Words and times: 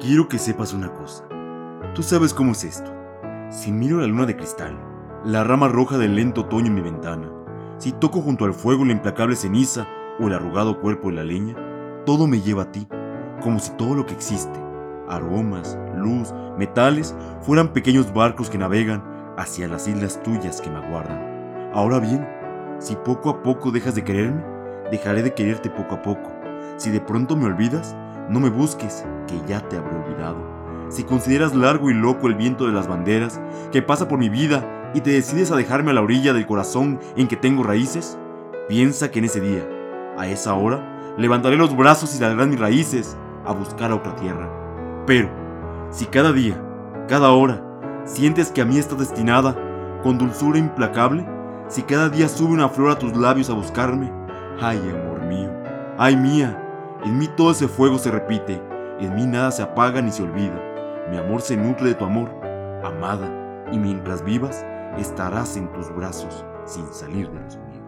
Quiero 0.00 0.28
que 0.28 0.38
sepas 0.38 0.74
una 0.74 0.92
cosa. 0.92 1.24
Tú 1.94 2.02
sabes 2.02 2.34
cómo 2.34 2.52
es 2.52 2.64
esto. 2.64 2.92
Si 3.48 3.70
miro 3.70 4.00
la 4.00 4.06
luna 4.06 4.26
de 4.26 4.36
cristal, 4.36 4.76
la 5.24 5.44
rama 5.44 5.68
roja 5.68 5.98
del 5.98 6.16
lento 6.16 6.42
otoño 6.42 6.66
en 6.66 6.74
mi 6.74 6.80
ventana, 6.80 7.30
si 7.78 7.92
toco 7.92 8.20
junto 8.20 8.44
al 8.44 8.54
fuego 8.54 8.84
la 8.84 8.92
implacable 8.92 9.36
ceniza 9.36 9.86
o 10.18 10.26
el 10.26 10.34
arrugado 10.34 10.80
cuerpo 10.80 11.08
de 11.08 11.14
la 11.14 11.24
leña, 11.24 11.54
todo 12.04 12.26
me 12.26 12.40
lleva 12.40 12.64
a 12.64 12.72
ti, 12.72 12.88
como 13.40 13.60
si 13.60 13.70
todo 13.76 13.94
lo 13.94 14.04
que 14.04 14.14
existe, 14.14 14.60
aromas, 15.08 15.78
luz, 15.96 16.34
metales, 16.58 17.14
fueran 17.42 17.72
pequeños 17.72 18.12
barcos 18.12 18.50
que 18.50 18.58
navegan 18.58 19.02
hacia 19.38 19.68
las 19.68 19.86
islas 19.86 20.20
tuyas 20.24 20.60
que 20.60 20.70
me 20.70 20.78
aguardan. 20.78 21.70
Ahora 21.72 22.00
bien, 22.00 22.28
si 22.80 22.96
poco 22.96 23.30
a 23.30 23.42
poco 23.42 23.70
dejas 23.70 23.94
de 23.94 24.02
quererme, 24.02 24.44
dejaré 24.90 25.22
de 25.22 25.34
quererte 25.34 25.70
poco 25.70 25.94
a 25.94 26.02
poco. 26.02 26.32
Si 26.76 26.90
de 26.90 27.00
pronto 27.00 27.36
me 27.36 27.46
olvidas, 27.46 27.96
no 28.28 28.40
me 28.40 28.48
busques, 28.48 29.04
que 29.26 29.40
ya 29.46 29.60
te 29.68 29.76
habré 29.76 29.96
olvidado. 29.96 30.36
Si 30.88 31.04
consideras 31.04 31.54
largo 31.54 31.90
y 31.90 31.94
loco 31.94 32.26
el 32.26 32.34
viento 32.34 32.66
de 32.66 32.72
las 32.72 32.88
banderas 32.88 33.40
que 33.72 33.82
pasa 33.82 34.06
por 34.06 34.18
mi 34.18 34.28
vida 34.28 34.92
y 34.94 35.00
te 35.00 35.10
decides 35.10 35.50
a 35.50 35.56
dejarme 35.56 35.90
a 35.90 35.94
la 35.94 36.02
orilla 36.02 36.32
del 36.32 36.46
corazón 36.46 37.00
en 37.16 37.26
que 37.26 37.36
tengo 37.36 37.62
raíces, 37.62 38.18
piensa 38.68 39.10
que 39.10 39.18
en 39.18 39.24
ese 39.24 39.40
día, 39.40 39.66
a 40.16 40.26
esa 40.28 40.54
hora, 40.54 41.14
levantaré 41.16 41.56
los 41.56 41.76
brazos 41.76 42.14
y 42.14 42.18
saldrán 42.18 42.50
mis 42.50 42.60
raíces 42.60 43.16
a 43.44 43.52
buscar 43.52 43.90
a 43.90 43.96
otra 43.96 44.14
tierra. 44.16 44.48
Pero, 45.06 45.28
si 45.90 46.06
cada 46.06 46.32
día, 46.32 46.60
cada 47.08 47.30
hora, 47.30 47.62
sientes 48.04 48.50
que 48.50 48.60
a 48.60 48.64
mí 48.64 48.78
estás 48.78 48.98
destinada, 48.98 49.56
con 50.02 50.18
dulzura 50.18 50.58
implacable, 50.58 51.26
si 51.68 51.82
cada 51.82 52.08
día 52.08 52.28
sube 52.28 52.52
una 52.52 52.68
flor 52.68 52.90
a 52.90 52.98
tus 52.98 53.16
labios 53.16 53.50
a 53.50 53.54
buscarme, 53.54 54.12
ay 54.60 54.78
amor 54.78 55.22
mío, 55.22 55.50
ay 55.98 56.16
mía, 56.16 56.63
en 57.04 57.18
mí 57.18 57.28
todo 57.28 57.50
ese 57.50 57.68
fuego 57.68 57.98
se 57.98 58.10
repite, 58.10 58.60
en 58.98 59.14
mí 59.14 59.26
nada 59.26 59.50
se 59.50 59.62
apaga 59.62 60.00
ni 60.00 60.10
se 60.10 60.22
olvida. 60.22 60.60
Mi 61.10 61.18
amor 61.18 61.42
se 61.42 61.56
nutre 61.56 61.88
de 61.88 61.94
tu 61.94 62.04
amor, 62.04 62.30
amada, 62.82 63.66
y 63.70 63.78
mientras 63.78 64.24
vivas, 64.24 64.64
estarás 64.98 65.56
en 65.56 65.70
tus 65.72 65.94
brazos 65.94 66.44
sin 66.64 66.86
salir 66.92 67.30
de 67.30 67.40
los 67.40 67.56
míos. 67.58 67.83